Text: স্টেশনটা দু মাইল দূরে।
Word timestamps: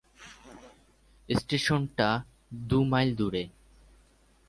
স্টেশনটা 1.29 2.09
দু 2.69 2.79
মাইল 2.83 3.09
দূরে। 3.15 3.43